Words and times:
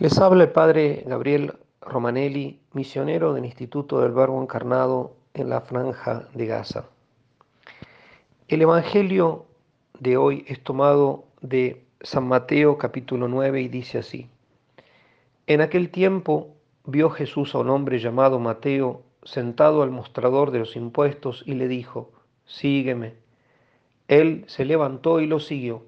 Les 0.00 0.16
habla 0.20 0.44
el 0.44 0.52
padre 0.52 1.02
Gabriel 1.06 1.54
Romanelli, 1.80 2.60
misionero 2.72 3.34
del 3.34 3.44
Instituto 3.44 4.00
del 4.00 4.12
Verbo 4.12 4.40
Encarnado 4.40 5.16
en 5.34 5.50
la 5.50 5.60
Franja 5.60 6.28
de 6.34 6.46
Gaza. 6.46 6.84
El 8.46 8.62
Evangelio 8.62 9.46
de 9.98 10.16
hoy 10.16 10.44
es 10.46 10.62
tomado 10.62 11.24
de 11.40 11.84
San 12.00 12.28
Mateo 12.28 12.78
capítulo 12.78 13.26
9 13.26 13.60
y 13.60 13.66
dice 13.66 13.98
así. 13.98 14.30
En 15.48 15.62
aquel 15.62 15.90
tiempo 15.90 16.54
vio 16.84 17.10
Jesús 17.10 17.56
a 17.56 17.58
un 17.58 17.68
hombre 17.68 17.98
llamado 17.98 18.38
Mateo 18.38 19.02
sentado 19.24 19.82
al 19.82 19.90
mostrador 19.90 20.52
de 20.52 20.60
los 20.60 20.76
impuestos 20.76 21.42
y 21.44 21.54
le 21.54 21.66
dijo, 21.66 22.12
sígueme. 22.44 23.14
Él 24.06 24.44
se 24.46 24.64
levantó 24.64 25.18
y 25.18 25.26
lo 25.26 25.40
siguió. 25.40 25.86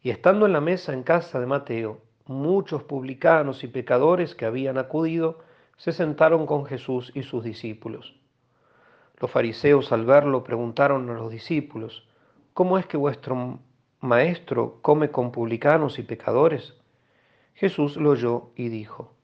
Y 0.00 0.08
estando 0.08 0.46
en 0.46 0.54
la 0.54 0.62
mesa 0.62 0.94
en 0.94 1.02
casa 1.02 1.38
de 1.40 1.46
Mateo, 1.46 2.07
muchos 2.28 2.82
publicanos 2.84 3.64
y 3.64 3.68
pecadores 3.68 4.34
que 4.34 4.44
habían 4.44 4.78
acudido 4.78 5.38
se 5.78 5.92
sentaron 5.92 6.46
con 6.46 6.66
Jesús 6.66 7.10
y 7.14 7.22
sus 7.22 7.42
discípulos. 7.42 8.14
Los 9.18 9.30
fariseos 9.30 9.90
al 9.92 10.04
verlo 10.04 10.44
preguntaron 10.44 11.08
a 11.10 11.14
los 11.14 11.30
discípulos, 11.30 12.06
¿cómo 12.52 12.78
es 12.78 12.86
que 12.86 12.96
vuestro 12.96 13.58
maestro 14.00 14.78
come 14.82 15.10
con 15.10 15.32
publicanos 15.32 15.98
y 15.98 16.02
pecadores? 16.02 16.74
Jesús 17.54 17.96
lo 17.96 18.10
oyó 18.10 18.50
y 18.54 18.68
dijo, 18.68 19.14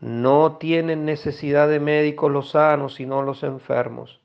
no 0.00 0.56
tienen 0.56 1.04
necesidad 1.04 1.68
de 1.68 1.80
médicos 1.80 2.32
los 2.32 2.50
sanos, 2.50 2.94
sino 2.94 3.22
los 3.22 3.42
enfermos. 3.42 4.20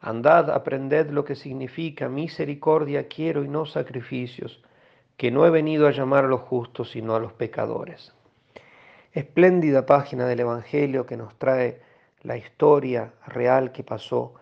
Andad, 0.00 0.50
aprended 0.50 1.10
lo 1.10 1.24
que 1.24 1.34
significa 1.34 2.08
misericordia 2.08 3.08
quiero 3.08 3.42
y 3.42 3.48
no 3.48 3.64
sacrificios 3.64 4.62
que 5.16 5.30
no 5.30 5.46
he 5.46 5.50
venido 5.50 5.86
a 5.86 5.92
llamar 5.92 6.24
a 6.24 6.28
los 6.28 6.40
justos, 6.40 6.90
sino 6.90 7.14
a 7.14 7.20
los 7.20 7.32
pecadores. 7.32 8.14
Espléndida 9.12 9.86
página 9.86 10.26
del 10.26 10.40
Evangelio 10.40 11.06
que 11.06 11.16
nos 11.16 11.38
trae 11.38 11.80
la 12.22 12.36
historia 12.36 13.12
real 13.26 13.70
que 13.72 13.84
pasó 13.84 14.34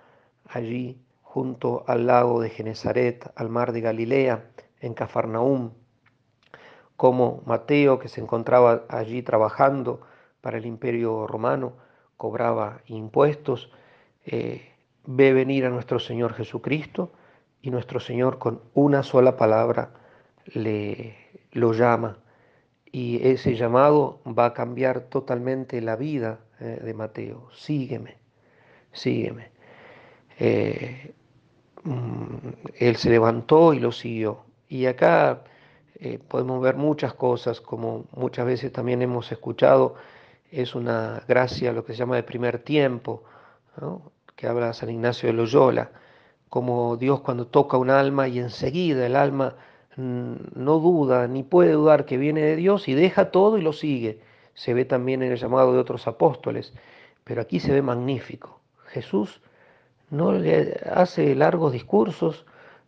allí 0.47 1.03
junto 1.21 1.85
al 1.87 2.07
lago 2.07 2.41
de 2.41 2.51
Genezaret, 2.51 3.31
al 3.37 3.49
mar 3.49 3.73
de 3.73 3.81
Galilea, 3.81 4.45
en 4.81 4.95
Cafarnaúm, 4.95 5.73
como 6.97 7.43
Mateo, 7.47 7.99
que 7.99 8.09
se 8.09 8.21
encontraba 8.21 8.85
allí 8.89 9.23
trabajando 9.23 10.01
para 10.41 10.59
el 10.59 10.67
imperio 10.67 11.27
romano, 11.27 11.75
cobraba 12.17 12.81
impuestos, 12.87 13.73
eh, 14.25 14.73
ve 15.05 15.33
venir 15.33 15.67
a 15.67 15.71
nuestro 15.71 15.99
Señor 15.99 16.35
Jesucristo 16.35 17.13
y 17.61 17.71
nuestro 17.71 18.01
Señor 18.01 18.39
con 18.39 18.63
una 18.75 19.03
sola 19.03 19.37
palabra 19.37 19.95
le 20.47 21.17
lo 21.53 21.73
llama 21.73 22.19
y 22.93 23.27
ese 23.27 23.57
llamado 23.57 24.21
va 24.27 24.47
a 24.47 24.55
cambiar 24.55 25.01
totalmente 25.01 25.81
la 25.81 25.97
vida 25.97 26.41
eh, 26.61 26.81
de 26.85 26.95
Mateo. 26.95 27.49
Sígueme, 27.55 28.19
sígueme. 28.93 29.51
Eh, 30.39 31.15
mm, 31.85 32.37
él 32.79 32.97
se 32.97 33.11
levantó 33.11 33.73
y 33.73 33.81
lo 33.81 33.93
siguió. 33.93 34.45
Y 34.69 34.87
acá 34.87 35.45
eh, 35.97 36.19
podemos 36.19 36.61
ver 36.61 36.77
muchas 36.77 37.15
cosas, 37.15 37.61
como 37.63 38.05
muchas 38.15 38.45
veces 38.47 38.73
también 38.73 39.01
hemos 39.01 39.33
escuchado, 39.33 39.95
es 40.51 40.75
una 40.75 41.23
gracia 41.27 41.73
lo 41.73 41.85
que 41.85 41.93
se 41.95 42.01
llama 42.01 42.17
de 42.17 42.23
primer 42.23 42.59
tiempo, 42.59 43.25
que 44.37 44.47
habla 44.47 44.75
San 44.75 44.91
Ignacio 44.91 45.29
de 45.29 45.33
Loyola, 45.33 45.91
como 46.51 46.99
Dios 46.99 47.21
cuando 47.21 47.47
toca 47.47 47.79
un 47.79 47.89
alma 47.89 48.29
y 48.29 48.39
enseguida 48.39 49.07
el 49.07 49.17
alma 49.17 49.57
no 49.97 50.79
duda 50.79 51.29
ni 51.29 51.43
puede 51.43 51.73
dudar 51.73 52.05
que 52.07 52.17
viene 52.17 52.41
de 52.41 52.57
Dios 52.57 52.89
y 52.89 52.95
deja 52.95 53.31
todo 53.31 53.59
y 53.59 53.63
lo 53.63 53.73
sigue. 53.73 54.21
Se 54.55 54.75
ve 54.75 54.85
también 54.85 55.23
en 55.23 55.33
el 55.33 55.39
llamado 55.39 55.73
de 55.73 55.79
otros 55.79 56.07
apóstoles, 56.07 56.73
pero 57.25 57.43
aquí 57.43 57.61
se 57.61 57.73
ve 57.73 57.83
magnífico. 57.83 58.61
Jesús 58.87 59.41
no 60.11 60.33
le 60.33 60.81
hace 60.91 61.35
largos 61.35 61.73
discursos, 61.73 62.45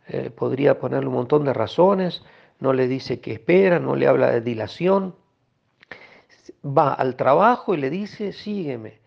eh, 0.08 0.30
podría 0.30 0.78
ponerle 0.78 1.08
un 1.08 1.14
montón 1.14 1.44
de 1.44 1.54
razones, 1.54 2.22
no 2.60 2.72
le 2.72 2.88
dice 2.88 3.20
que 3.20 3.32
espera, 3.32 3.78
no 3.78 3.96
le 3.96 4.06
habla 4.06 4.30
de 4.30 4.40
dilación, 4.40 5.14
va 6.64 6.92
al 6.92 7.16
trabajo 7.16 7.74
y 7.74 7.78
le 7.78 7.90
dice, 7.90 8.32
sígueme. 8.32 9.00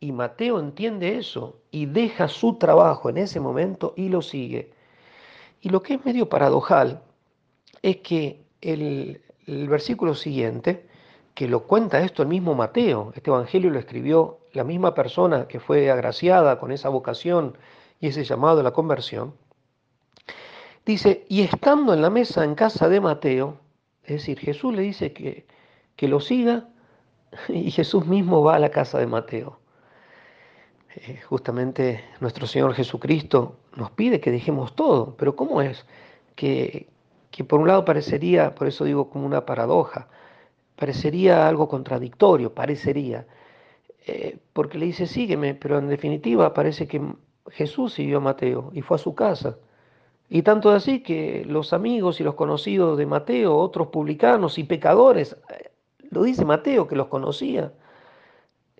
Y 0.00 0.12
Mateo 0.12 0.60
entiende 0.60 1.18
eso 1.18 1.60
y 1.70 1.86
deja 1.86 2.28
su 2.28 2.56
trabajo 2.56 3.10
en 3.10 3.18
ese 3.18 3.40
momento 3.40 3.94
y 3.96 4.08
lo 4.08 4.22
sigue. 4.22 4.72
Y 5.60 5.70
lo 5.70 5.82
que 5.82 5.94
es 5.94 6.04
medio 6.04 6.28
paradojal 6.28 7.02
es 7.82 7.98
que 7.98 8.42
el, 8.60 9.20
versículo 9.46 10.14
siguiente, 10.14 10.86
que 11.34 11.48
lo 11.48 11.64
cuenta 11.64 12.00
esto 12.00 12.22
el 12.22 12.28
mismo 12.28 12.54
Mateo, 12.54 13.12
este 13.14 13.30
Evangelio 13.30 13.70
lo 13.70 13.78
escribió 13.78 14.40
la 14.52 14.64
misma 14.64 14.94
persona 14.94 15.46
que 15.46 15.60
fue 15.60 15.90
agraciada 15.90 16.58
con 16.58 16.72
esa 16.72 16.88
vocación 16.88 17.56
y 18.00 18.08
ese 18.08 18.24
llamado 18.24 18.60
a 18.60 18.62
la 18.62 18.72
conversión, 18.72 19.34
dice, 20.84 21.24
y 21.28 21.42
estando 21.42 21.94
en 21.94 22.02
la 22.02 22.10
mesa 22.10 22.44
en 22.44 22.54
casa 22.54 22.88
de 22.88 23.00
Mateo, 23.00 23.58
es 24.04 24.16
decir, 24.16 24.38
Jesús 24.38 24.74
le 24.74 24.82
dice 24.82 25.12
que, 25.12 25.46
que 25.96 26.08
lo 26.08 26.20
siga 26.20 26.68
y 27.48 27.70
Jesús 27.70 28.06
mismo 28.06 28.42
va 28.42 28.56
a 28.56 28.58
la 28.58 28.70
casa 28.70 28.98
de 28.98 29.06
Mateo. 29.06 29.58
Eh, 30.96 31.20
justamente 31.28 32.02
nuestro 32.20 32.46
Señor 32.46 32.74
Jesucristo 32.74 33.56
nos 33.76 33.90
pide 33.90 34.20
que 34.20 34.32
dejemos 34.32 34.74
todo, 34.74 35.14
pero 35.16 35.36
¿cómo 35.36 35.62
es 35.62 35.86
que, 36.34 36.88
que 37.30 37.44
por 37.44 37.60
un 37.60 37.68
lado 37.68 37.84
parecería, 37.84 38.54
por 38.54 38.68
eso 38.68 38.84
digo 38.84 39.10
como 39.10 39.26
una 39.26 39.44
paradoja, 39.44 40.08
parecería 40.76 41.48
algo 41.48 41.68
contradictorio, 41.68 42.54
parecería, 42.54 43.26
eh, 44.06 44.38
porque 44.52 44.78
le 44.78 44.86
dice 44.86 45.06
sígueme, 45.06 45.54
pero 45.54 45.78
en 45.78 45.88
definitiva 45.88 46.54
parece 46.54 46.86
que 46.86 47.02
Jesús 47.50 47.94
siguió 47.94 48.18
a 48.18 48.20
Mateo 48.20 48.70
y 48.72 48.82
fue 48.82 48.96
a 48.96 48.98
su 48.98 49.14
casa. 49.14 49.58
Y 50.30 50.42
tanto 50.42 50.70
así 50.70 51.02
que 51.02 51.44
los 51.46 51.72
amigos 51.72 52.20
y 52.20 52.24
los 52.24 52.34
conocidos 52.34 52.98
de 52.98 53.06
Mateo, 53.06 53.56
otros 53.56 53.88
publicanos 53.88 54.58
y 54.58 54.64
pecadores, 54.64 55.36
eh, 55.50 55.70
lo 56.10 56.22
dice 56.22 56.44
Mateo 56.44 56.86
que 56.86 56.96
los 56.96 57.08
conocía, 57.08 57.72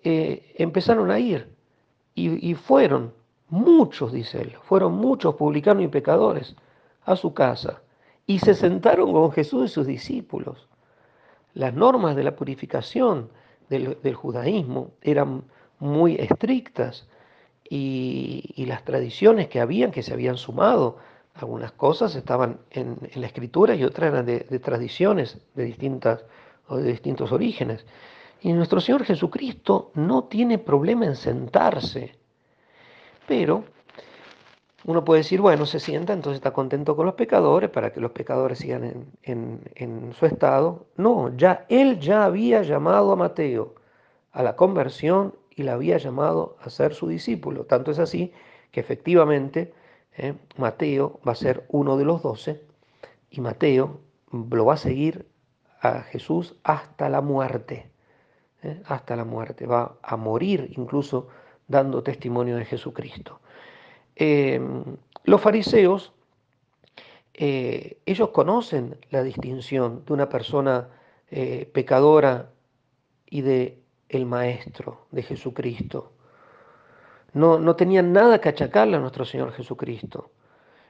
eh, 0.03 0.53
empezaron 0.57 1.11
a 1.11 1.19
ir 1.19 1.53
y, 2.15 2.49
y 2.49 2.55
fueron 2.55 3.13
muchos, 3.49 4.13
dice 4.13 4.41
él, 4.41 4.55
fueron 4.63 4.93
muchos 4.93 5.35
publicanos 5.35 5.83
y 5.83 5.87
pecadores 5.87 6.55
a 7.03 7.15
su 7.15 7.33
casa 7.33 7.81
y 8.29 8.37
se 8.37 8.53
sentaron 8.53 9.11
con 9.11 9.31
Jesús 9.31 9.71
y 9.71 9.73
sus 9.73 9.87
discípulos. 9.87 10.67
Las 11.55 11.73
normas 11.73 12.15
de 12.15 12.23
la 12.23 12.35
purificación 12.35 13.31
del, 13.69 14.13
judaísmo 14.13 14.91
eran 15.01 15.45
muy 15.79 16.13
estrictas 16.13 17.07
y, 17.67 18.53
las 18.67 18.85
tradiciones 18.85 19.47
que 19.47 19.59
habían, 19.59 19.89
que 19.89 20.03
se 20.03 20.13
habían 20.13 20.37
sumado, 20.37 20.97
algunas 21.33 21.71
cosas 21.71 22.15
estaban 22.15 22.59
en, 22.69 22.97
la 23.15 23.25
escritura 23.25 23.73
y 23.73 23.83
otras 23.83 24.11
eran 24.11 24.27
de, 24.27 24.41
de, 24.41 24.59
tradiciones 24.59 25.39
de, 25.55 25.63
distintas, 25.63 26.23
o 26.67 26.77
de 26.77 26.91
distintos 26.91 27.31
orígenes. 27.31 27.83
Y 28.41 28.53
nuestro 28.53 28.79
Señor 28.79 29.05
Jesucristo 29.05 29.89
no 29.95 30.25
tiene 30.25 30.59
problema 30.59 31.07
en 31.07 31.15
sentarse, 31.15 32.13
pero 33.27 33.63
uno 34.85 35.03
puede 35.03 35.21
decir, 35.21 35.41
bueno, 35.41 35.65
se 35.65 35.79
sienta, 35.79 36.13
entonces 36.13 36.37
está 36.37 36.51
contento 36.51 36.95
con 36.95 37.05
los 37.05 37.15
pecadores 37.15 37.69
para 37.69 37.91
que 37.91 37.99
los 37.99 38.11
pecadores 38.11 38.59
sigan 38.59 39.07
en, 39.23 40.13
su 40.17 40.25
estado. 40.25 40.87
No, 40.95 41.35
ya 41.35 41.65
él 41.69 41.99
ya 41.99 42.25
había 42.25 42.61
llamado 42.61 43.11
a 43.11 43.15
Mateo 43.15 43.75
a 44.31 44.43
la 44.43 44.55
conversión 44.55 45.35
y 45.49 45.63
le 45.63 45.71
había 45.71 45.97
llamado 45.97 46.57
a 46.61 46.69
ser 46.69 46.93
su 46.93 47.07
discípulo. 47.07 47.65
Tanto 47.65 47.91
es 47.91 47.99
así 47.99 48.31
que 48.71 48.79
efectivamente 48.79 49.73
eh, 50.17 50.35
Mateo 50.57 51.19
va 51.27 51.33
a 51.33 51.35
ser 51.35 51.65
uno 51.69 51.97
de 51.97 52.05
los 52.05 52.21
doce 52.21 52.61
y 53.29 53.41
Mateo 53.41 53.99
lo 54.31 54.65
va 54.65 54.75
a 54.75 54.77
seguir 54.77 55.27
a 55.81 56.01
Jesús 56.01 56.55
hasta 56.63 57.09
la 57.09 57.21
muerte. 57.21 57.89
Eh, 58.61 58.81
hasta 58.85 59.15
la 59.15 59.23
muerte. 59.23 59.65
Va 59.65 59.95
a 60.01 60.17
morir 60.17 60.73
incluso 60.77 61.29
dando 61.67 62.03
testimonio 62.03 62.57
de 62.57 62.65
Jesucristo. 62.65 63.39
Em, 64.21 64.83
los 65.23 65.39
fariseos, 65.39 66.11
eh, 67.33 68.01
ellos 68.05 68.29
conocen 68.31 68.97
la 69.11 69.23
distinción 69.23 70.03
de 70.05 70.11
una 70.11 70.27
persona 70.27 70.89
eh, 71.31 71.69
pecadora 71.73 72.51
y 73.25 73.41
de 73.41 73.81
el 74.09 74.25
Maestro, 74.25 75.07
de 75.11 75.23
Jesucristo. 75.23 76.11
No, 77.31 77.59
no 77.59 77.77
tenían 77.77 78.11
nada 78.11 78.41
que 78.41 78.49
achacarle 78.49 78.97
a 78.97 78.99
nuestro 78.99 79.23
Señor 79.23 79.53
Jesucristo. 79.53 80.31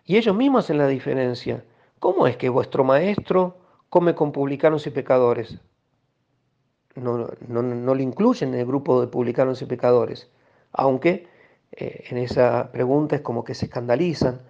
Y 0.05 0.17
ellos 0.17 0.35
mismos 0.35 0.65
hacen 0.65 0.79
la 0.79 0.87
diferencia. 0.87 1.63
¿Cómo 1.99 2.25
es 2.25 2.35
que 2.35 2.49
vuestro 2.49 2.83
Maestro 2.83 3.59
come 3.89 4.15
con 4.15 4.31
publicanos 4.31 4.87
y 4.87 4.89
pecadores? 4.89 5.59
No, 6.95 7.29
no, 7.47 7.61
no, 7.61 7.93
lo 7.93 8.01
incluyen 8.01 8.55
en 8.55 8.61
el 8.61 8.65
grupo 8.65 9.01
de 9.01 9.07
publicanos 9.07 9.61
y 9.61 9.65
pecadores, 9.65 10.31
aunque 10.71 11.27
eh, 11.79 12.03
en 12.09 12.17
esa 12.17 12.73
pregunta 12.73 13.15
es 13.15 13.21
como 13.21 13.45
que 13.45 13.55
se 13.55 13.65
escandalizan, 13.65 14.41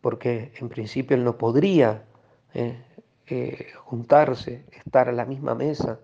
porque 0.00 0.52
en 0.60 0.68
principio 0.68 1.16
él 1.16 1.24
no 1.24 1.36
podría 1.36 2.04
eh, 2.54 2.80
eh, 3.26 3.72
juntarse, 3.78 4.66
estar 4.70 5.08
a 5.08 5.12
la 5.12 5.24
misma 5.24 5.56
mesa 5.56 5.98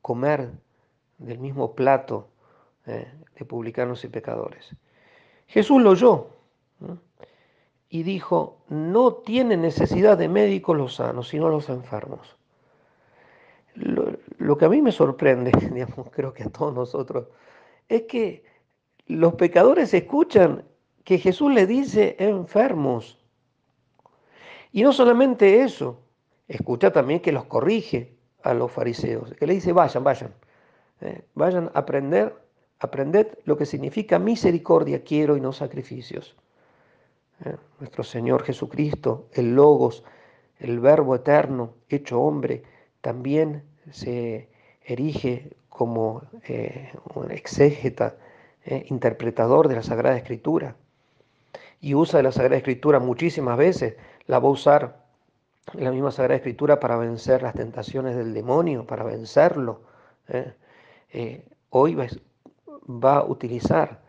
comer 0.00 0.50
del 1.18 1.38
mismo 1.38 1.74
plato 1.74 2.28
de 2.86 3.44
publicanos 3.44 4.02
y 4.04 4.08
pecadores. 4.08 4.74
Jesús 5.46 5.80
lo 5.80 5.90
oyó 5.90 6.26
y 7.88 8.02
dijo, 8.02 8.56
no 8.68 9.12
tiene 9.12 9.56
necesidad 9.56 10.18
de 10.18 10.28
médicos 10.28 10.76
los 10.76 10.94
sanos, 10.96 11.28
sino 11.28 11.48
los 11.48 11.68
enfermos. 11.68 12.36
Lo, 13.74 14.58
que 14.58 14.64
a 14.64 14.68
mí 14.68 14.82
me 14.82 14.92
sorprende, 14.92 15.52
digamos, 15.72 16.08
creo 16.10 16.32
que 16.32 16.44
a 16.44 16.50
todos 16.50 16.74
nosotros, 16.74 17.28
es 17.88 18.02
que 18.02 18.44
los 19.06 19.34
pecadores 19.34 19.92
escuchan 19.94 20.64
que 21.04 21.18
Jesús 21.18 21.52
le 21.52 21.66
dice 21.66 22.16
enfermos. 22.18 23.18
Y 24.72 24.82
no 24.82 24.92
solamente 24.92 25.62
eso, 25.62 26.00
escucha 26.48 26.92
también 26.92 27.20
que 27.20 27.32
los 27.32 27.44
corrige 27.44 28.14
a 28.42 28.54
los 28.54 28.70
fariseos, 28.70 29.32
que 29.34 29.46
le 29.46 29.54
dice, 29.54 29.72
vayan, 29.72 30.04
vayan, 30.04 30.34
eh, 31.00 31.22
vayan 31.34 31.70
a 31.74 31.80
aprender, 31.80 32.34
aprended 32.78 33.38
lo 33.44 33.56
que 33.56 33.66
significa 33.66 34.18
misericordia 34.18 35.02
quiero 35.04 35.36
y 35.36 35.40
no 35.40 35.52
sacrificios. 35.52 36.36
Eh, 37.44 37.56
nuestro 37.80 38.04
Señor 38.04 38.44
Jesucristo, 38.44 39.28
el 39.32 39.54
Logos, 39.54 40.04
el 40.58 40.80
Verbo 40.80 41.14
eterno, 41.14 41.74
hecho 41.88 42.20
hombre, 42.20 42.62
también 43.00 43.64
se 43.90 44.48
erige 44.84 45.50
como 45.68 46.22
eh, 46.44 46.92
un 47.14 47.30
exégeta, 47.30 48.16
interpretador 48.64 49.68
de 49.68 49.76
la 49.76 49.82
Sagrada 49.82 50.16
Escritura. 50.16 50.76
Y 51.80 51.94
usa 51.94 52.18
de 52.18 52.22
la 52.22 52.32
Sagrada 52.32 52.56
Escritura 52.56 53.00
muchísimas 53.00 53.56
veces, 53.56 53.96
la 54.26 54.38
va 54.38 54.48
a 54.48 54.52
usar 54.52 55.02
la 55.74 55.90
misma 55.90 56.10
Sagrada 56.10 56.36
Escritura 56.36 56.80
para 56.80 56.96
vencer 56.96 57.42
las 57.42 57.54
tentaciones 57.54 58.16
del 58.16 58.34
demonio, 58.34 58.86
para 58.86 59.04
vencerlo. 59.04 59.82
¿eh? 60.28 60.54
Eh, 61.12 61.48
hoy 61.70 61.94
va, 61.94 63.16
a 63.16 63.24
utilizar 63.24 64.02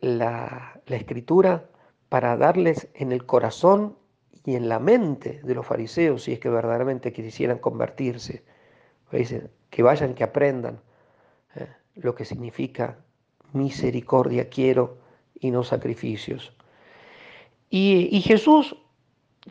la, 0.00 0.80
Escritura 0.86 1.64
para 2.08 2.36
darles 2.36 2.88
en 2.94 3.12
el 3.12 3.24
corazón 3.24 3.96
y 4.44 4.56
en 4.56 4.68
la 4.68 4.78
mente 4.78 5.40
de 5.42 5.54
los 5.54 5.64
fariseos, 5.64 6.24
si 6.24 6.32
es 6.32 6.40
que 6.40 6.50
verdaderamente 6.50 7.12
quisieran 7.12 7.58
convertirse. 7.58 8.44
Que 9.70 9.82
vayan, 9.82 10.14
que 10.14 10.24
aprendan 10.24 10.80
¿eh? 11.54 11.68
lo 11.96 12.14
que 12.14 12.24
significa 12.24 12.98
misericordia 13.52 14.48
quiero 14.48 14.98
y 15.40 15.50
no 15.50 15.64
sacrificios. 15.64 16.52
Y, 17.70 18.20
Jesús 18.20 18.76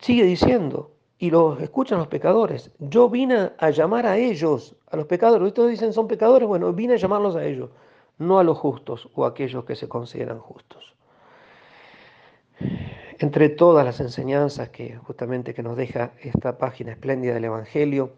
sigue 0.00 0.24
diciendo, 0.24 0.92
y 1.18 1.30
los 1.30 1.60
escuchan 1.60 1.98
los 1.98 2.06
pecadores. 2.06 2.70
Yo 2.78 3.08
vine 3.08 3.50
a 3.58 3.70
llamar 3.70 4.06
a 4.06 4.16
ellos, 4.16 4.76
a 4.90 4.96
los 4.96 5.06
pecadores. 5.06 5.48
Ustedes 5.48 5.70
dicen 5.70 5.92
son 5.92 6.06
pecadores, 6.06 6.46
bueno, 6.46 6.72
vine 6.72 6.94
a 6.94 6.96
llamarlos 6.96 7.34
a 7.34 7.44
ellos, 7.44 7.70
no 8.18 8.38
a 8.38 8.44
los 8.44 8.58
justos 8.58 9.08
o 9.14 9.24
a 9.24 9.28
aquellos 9.28 9.64
que 9.64 9.74
se 9.74 9.88
consideran 9.88 10.38
justos. 10.38 10.94
Entre 13.18 13.48
todas 13.48 13.84
las 13.84 13.98
enseñanzas 14.00 14.68
que 14.68 14.96
justamente 14.96 15.54
que 15.54 15.62
nos 15.62 15.76
deja 15.76 16.12
esta 16.22 16.58
página 16.58 16.92
espléndida 16.92 17.34
del 17.34 17.46
Evangelio, 17.46 18.12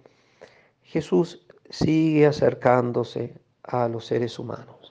Jesús 0.82 1.46
sigue 1.70 2.26
acercándose 2.26 3.34
a 3.62 3.88
los 3.88 4.04
seres 4.04 4.38
humanos. 4.38 4.83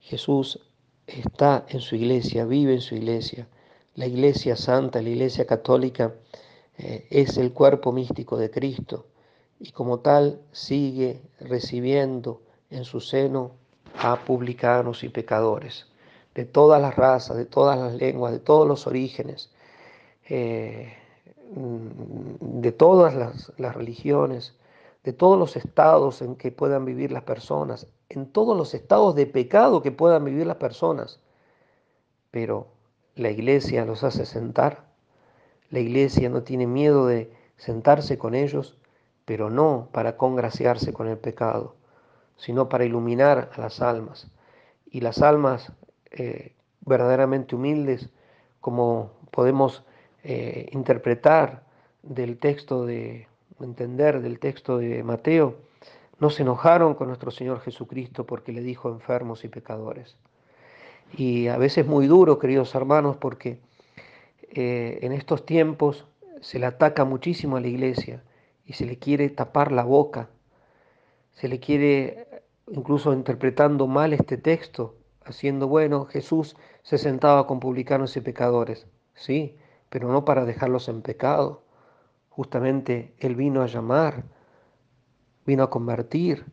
Jesús 0.00 0.60
está 1.06 1.64
en 1.68 1.80
su 1.80 1.96
iglesia, 1.96 2.44
vive 2.44 2.74
en 2.74 2.80
su 2.80 2.94
iglesia. 2.94 3.46
La 3.94 4.06
iglesia 4.06 4.56
santa, 4.56 5.02
la 5.02 5.08
iglesia 5.08 5.46
católica, 5.46 6.14
eh, 6.78 7.06
es 7.10 7.36
el 7.36 7.52
cuerpo 7.52 7.92
místico 7.92 8.36
de 8.36 8.50
Cristo 8.50 9.06
y 9.58 9.72
como 9.72 10.00
tal 10.00 10.40
sigue 10.52 11.20
recibiendo 11.38 12.40
en 12.70 12.84
su 12.84 13.00
seno 13.00 13.52
a 13.98 14.24
publicanos 14.24 15.04
y 15.04 15.10
pecadores, 15.10 15.86
de 16.34 16.46
todas 16.46 16.80
las 16.80 16.96
razas, 16.96 17.36
de 17.36 17.44
todas 17.44 17.78
las 17.78 17.94
lenguas, 17.94 18.32
de 18.32 18.38
todos 18.38 18.66
los 18.66 18.86
orígenes, 18.86 19.50
eh, 20.28 20.94
de 21.52 22.72
todas 22.72 23.14
las 23.58 23.74
religiones, 23.74 24.54
de 25.04 25.12
todos 25.12 25.38
los 25.38 25.56
estados 25.56 26.22
en 26.22 26.36
que 26.36 26.52
puedan 26.52 26.84
vivir 26.84 27.12
las 27.12 27.22
personas, 27.24 27.86
en 28.08 28.26
todos 28.30 28.56
los 28.56 28.74
estados 28.74 29.14
de 29.14 29.26
pecado 29.26 29.82
que 29.82 29.92
puedan 29.92 30.24
vivir 30.24 30.46
las 30.46 30.56
personas. 30.56 31.20
Pero 32.30 32.68
la 33.14 33.30
iglesia 33.30 33.84
los 33.84 34.04
hace 34.04 34.26
sentar 34.26 34.90
la 35.70 35.78
iglesia 35.78 36.28
no 36.28 36.42
tiene 36.42 36.66
miedo 36.66 37.06
de 37.06 37.32
sentarse 37.56 38.18
con 38.18 38.34
ellos, 38.34 38.76
pero 39.24 39.50
no 39.50 39.88
para 39.92 40.16
congraciarse 40.16 40.92
con 40.92 41.06
el 41.06 41.16
pecado, 41.16 41.76
sino 42.36 42.68
para 42.68 42.84
iluminar 42.84 43.50
a 43.54 43.60
las 43.60 43.80
almas. 43.80 44.28
Y 44.90 45.00
las 45.00 45.22
almas 45.22 45.72
eh, 46.10 46.54
verdaderamente 46.80 47.54
humildes, 47.54 48.10
como 48.60 49.12
podemos 49.30 49.84
eh, 50.24 50.68
interpretar 50.72 51.62
del 52.02 52.38
texto 52.38 52.84
de, 52.84 53.28
entender 53.64 54.20
del 54.20 54.38
texto 54.38 54.78
de 54.78 55.02
Mateo, 55.02 55.56
no 56.18 56.30
se 56.30 56.42
enojaron 56.42 56.94
con 56.94 57.08
nuestro 57.08 57.30
Señor 57.30 57.60
Jesucristo 57.60 58.26
porque 58.26 58.52
le 58.52 58.60
dijo 58.60 58.90
enfermos 58.90 59.44
y 59.44 59.48
pecadores. 59.48 60.16
Y 61.16 61.48
a 61.48 61.56
veces 61.56 61.86
muy 61.86 62.06
duro, 62.06 62.38
queridos 62.38 62.74
hermanos, 62.74 63.16
porque 63.16 63.58
eh, 64.52 64.98
en 65.02 65.12
estos 65.12 65.46
tiempos 65.46 66.06
se 66.40 66.58
le 66.58 66.66
ataca 66.66 67.04
muchísimo 67.04 67.56
a 67.56 67.60
la 67.60 67.68
iglesia 67.68 68.22
y 68.66 68.74
se 68.74 68.86
le 68.86 68.98
quiere 68.98 69.28
tapar 69.30 69.72
la 69.72 69.84
boca, 69.84 70.28
se 71.32 71.48
le 71.48 71.58
quiere, 71.58 72.44
incluso 72.68 73.12
interpretando 73.12 73.86
mal 73.86 74.12
este 74.12 74.36
texto, 74.36 74.96
haciendo, 75.24 75.68
bueno, 75.68 76.06
Jesús 76.06 76.56
se 76.82 76.98
sentaba 76.98 77.46
con 77.46 77.60
publicanos 77.60 78.16
y 78.16 78.20
pecadores, 78.20 78.86
sí, 79.14 79.56
pero 79.88 80.12
no 80.12 80.24
para 80.24 80.44
dejarlos 80.44 80.88
en 80.88 81.02
pecado. 81.02 81.62
Justamente 82.40 83.12
Él 83.18 83.36
vino 83.36 83.60
a 83.60 83.66
llamar, 83.66 84.24
vino 85.44 85.62
a 85.62 85.68
convertir, 85.68 86.46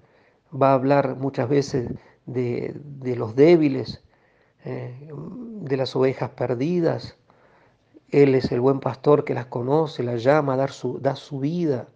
va 0.52 0.72
a 0.72 0.74
hablar 0.74 1.16
muchas 1.16 1.48
veces 1.48 1.90
de, 2.26 2.76
los 3.16 3.38
débiles, 3.38 4.04
eh, 4.66 5.10
de 5.14 5.78
las 5.78 5.96
ovejas 5.96 6.32
perdidas, 6.32 7.18
él 8.10 8.36
es 8.36 8.52
el 8.52 8.60
buen 8.60 8.82
pastor 8.82 9.24
que 9.24 9.34
las 9.34 9.46
conoce, 9.46 10.04
las 10.04 10.26
llama, 10.26 10.58
da 10.58 10.68
su 10.68 11.40
vida. 11.40 11.88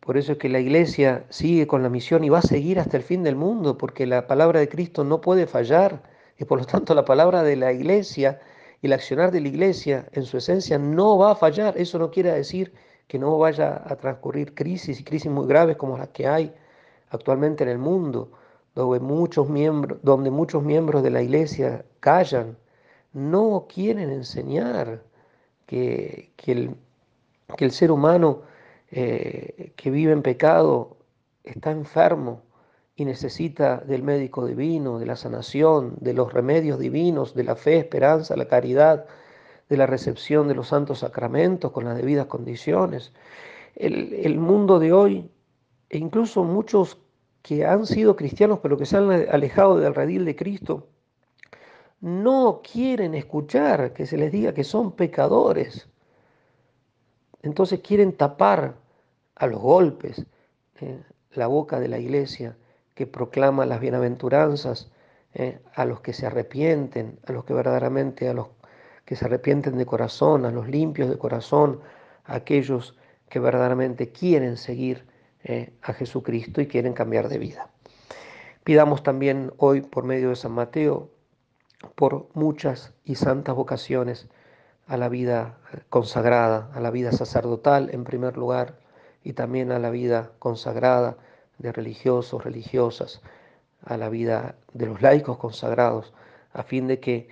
Por 0.00 0.18
eso 0.18 0.32
es 0.32 0.38
que 0.38 0.50
la 0.50 0.60
iglesia 0.60 1.24
sigue 1.30 1.66
con 1.66 1.82
la 1.82 1.88
misión 1.88 2.24
y 2.24 2.28
va 2.28 2.40
a 2.40 2.42
seguir 2.42 2.78
hasta 2.78 2.98
el 2.98 3.02
fin 3.02 3.22
del 3.22 3.36
mundo, 3.36 3.78
porque 3.78 4.04
la 4.04 4.26
palabra 4.26 4.60
de 4.60 4.68
Cristo 4.68 5.02
no 5.02 5.22
puede 5.22 5.46
fallar. 5.46 6.02
Y 6.38 6.44
por 6.44 6.58
lo 6.58 6.66
tanto 6.66 6.94
la 6.94 7.06
palabra 7.06 7.42
de 7.42 7.56
la 7.56 7.72
iglesia 7.72 8.38
el 8.86 8.92
accionar 8.92 9.30
de 9.30 9.40
la 9.40 9.48
iglesia 9.48 10.08
en 10.12 10.24
su 10.24 10.38
esencia 10.38 10.78
no 10.78 11.18
va 11.18 11.32
a 11.32 11.36
fallar. 11.36 11.76
Eso 11.76 11.98
no 11.98 12.10
quiere 12.10 12.32
decir 12.32 12.72
que 13.08 13.18
no 13.18 13.38
vaya 13.38 13.82
a 13.84 13.96
transcurrir 13.96 14.54
crisis 14.54 15.00
y 15.00 15.04
crisis 15.04 15.30
muy 15.30 15.46
graves 15.46 15.76
como 15.76 15.96
las 15.98 16.08
que 16.08 16.26
hay 16.26 16.52
actualmente 17.10 17.64
en 17.64 17.70
el 17.70 17.78
mundo, 17.78 18.30
donde 18.74 19.00
muchos 19.00 19.48
miembros, 19.48 19.98
donde 20.02 20.30
muchos 20.30 20.62
miembros 20.62 21.02
de 21.02 21.10
la 21.10 21.22
iglesia 21.22 21.84
callan 22.00 22.56
no 23.12 23.66
quieren 23.72 24.10
enseñar 24.10 25.02
que, 25.66 26.32
el, 26.46 27.70
ser 27.70 27.90
humano 27.90 28.42
eh, 28.90 29.72
que 29.76 29.90
vive 29.90 30.12
en 30.12 30.22
pecado 30.22 30.96
está 31.44 31.70
enfermo 31.70 32.42
y 32.96 33.04
necesita 33.04 33.76
del 33.76 34.02
médico 34.02 34.46
divino, 34.46 34.98
de 34.98 35.04
la 35.04 35.16
sanación, 35.16 35.96
de 36.00 36.14
los 36.14 36.32
remedios 36.32 36.78
divinos, 36.78 37.34
de 37.34 37.44
la 37.44 37.54
fe, 37.54 37.76
esperanza, 37.76 38.36
la 38.36 38.48
caridad, 38.48 39.04
de 39.68 39.76
la 39.76 39.86
recepción 39.86 40.48
de 40.48 40.54
los 40.54 40.68
santos 40.68 41.00
sacramentos 41.00 41.72
con 41.72 41.84
las 41.84 41.96
debidas 41.96 42.26
condiciones. 42.26 43.12
El, 43.74 44.14
el 44.14 44.38
mundo 44.38 44.78
de 44.78 44.94
hoy, 44.94 45.30
e 45.90 45.98
incluso 45.98 46.42
muchos 46.42 46.98
que 47.42 47.66
han 47.66 47.84
sido 47.84 48.16
cristianos 48.16 48.60
pero 48.62 48.78
que 48.78 48.86
se 48.86 48.96
han 48.96 49.10
alejado 49.10 49.76
del 49.78 49.94
redil 49.94 50.24
de 50.24 50.34
Cristo, 50.34 50.88
no 52.00 52.62
quieren 52.62 53.14
escuchar 53.14 53.92
que 53.92 54.06
se 54.06 54.16
les 54.16 54.32
diga 54.32 54.54
que 54.54 54.64
son 54.64 54.92
pecadores. 54.92 55.86
Entonces 57.42 57.80
quieren 57.80 58.16
tapar 58.16 58.76
a 59.34 59.46
los 59.46 59.60
golpes 59.60 60.24
eh, 60.80 61.02
la 61.32 61.46
boca 61.46 61.78
de 61.78 61.88
la 61.88 61.98
iglesia 61.98 62.56
que 62.96 63.06
proclama 63.06 63.66
las 63.66 63.78
bienaventuranzas 63.78 64.90
eh, 65.34 65.60
a 65.74 65.84
los 65.84 66.00
que 66.00 66.14
se 66.14 66.26
arrepienten, 66.26 67.20
a 67.26 67.32
los 67.32 67.44
que 67.44 67.52
verdaderamente, 67.52 68.26
a 68.26 68.32
los 68.32 68.48
que 69.04 69.16
se 69.16 69.26
arrepienten 69.26 69.76
de 69.76 69.84
corazón, 69.84 70.46
a 70.46 70.50
los 70.50 70.66
limpios 70.66 71.10
de 71.10 71.18
corazón, 71.18 71.80
a 72.24 72.36
aquellos 72.36 72.96
que 73.28 73.38
verdaderamente 73.38 74.12
quieren 74.12 74.56
seguir 74.56 75.06
eh, 75.44 75.74
a 75.82 75.92
Jesucristo 75.92 76.62
y 76.62 76.66
quieren 76.66 76.94
cambiar 76.94 77.28
de 77.28 77.38
vida. 77.38 77.68
Pidamos 78.64 79.02
también 79.02 79.52
hoy 79.58 79.82
por 79.82 80.04
medio 80.04 80.30
de 80.30 80.36
San 80.36 80.52
Mateo 80.52 81.10
por 81.96 82.28
muchas 82.32 82.94
y 83.04 83.16
santas 83.16 83.54
vocaciones 83.54 84.26
a 84.86 84.96
la 84.96 85.10
vida 85.10 85.58
consagrada, 85.90 86.70
a 86.72 86.80
la 86.80 86.90
vida 86.90 87.12
sacerdotal 87.12 87.90
en 87.92 88.04
primer 88.04 88.38
lugar 88.38 88.78
y 89.22 89.34
también 89.34 89.70
a 89.70 89.78
la 89.78 89.90
vida 89.90 90.32
consagrada 90.38 91.18
de 91.58 91.72
religiosos, 91.72 92.44
religiosas, 92.44 93.22
a 93.82 93.96
la 93.96 94.08
vida 94.08 94.56
de 94.72 94.86
los 94.86 95.02
laicos 95.02 95.38
consagrados, 95.38 96.12
a 96.52 96.62
fin 96.62 96.86
de 96.86 97.00
que 97.00 97.28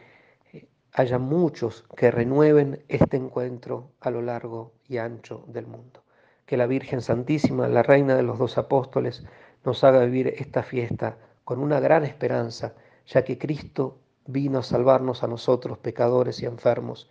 eh, 0.53 0.69
haya 0.93 1.19
muchos 1.19 1.85
que 1.97 2.11
renueven 2.11 2.85
este 2.89 3.17
encuentro 3.17 3.91
a 4.01 4.11
lo 4.11 4.23
largo 4.23 4.73
y 4.89 4.99
ancho 4.99 5.45
del 5.49 5.67
mundo. 5.67 6.05
Que 6.47 6.57
la 6.57 6.67
Virgen 6.67 7.01
Santísima, 7.01 7.69
la 7.69 7.83
Reina 7.83 8.15
de 8.15 8.23
los 8.23 8.39
dos 8.39 8.59
Apóstoles, 8.59 9.25
nos 9.65 9.83
haga 9.83 10.05
vivir 10.05 10.29
esta 10.37 10.63
fiesta 10.63 11.17
con 11.45 11.59
una 11.59 11.81
gran 11.81 12.05
esperanza, 12.05 12.75
ya 13.07 13.25
que 13.25 13.39
Cristo 13.39 13.99
vino 14.27 14.59
a 14.59 14.63
salvarnos 14.63 15.23
a 15.23 15.27
nosotros, 15.27 15.79
pecadores 15.79 16.43
y 16.43 16.47
enfermos, 16.47 17.11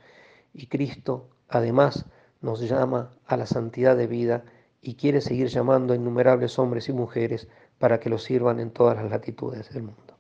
y 0.54 0.68
Cristo 0.68 1.30
además 1.50 2.06
nos 2.42 2.62
llama 2.62 3.12
a 3.26 3.38
la 3.38 3.46
santidad 3.46 3.96
de 3.96 4.08
vida 4.08 4.44
y 4.84 4.96
quiere 4.96 5.22
seguir 5.22 5.48
llamando 5.48 5.94
a 5.94 5.96
innumerables 5.96 6.60
hombres 6.60 6.90
y 6.90 6.94
mujeres 6.94 7.48
para 7.80 8.00
que 8.00 8.10
lo 8.10 8.20
sirvan 8.20 8.60
en 8.60 8.72
todas 8.72 8.98
las 8.98 9.10
latitudes 9.10 9.74
del 9.74 9.84
mundo. 9.84 10.13